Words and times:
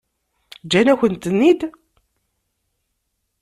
Ǧǧan-akent-ten-id? 0.65 1.61